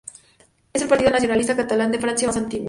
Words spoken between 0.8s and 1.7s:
el partido nacionalista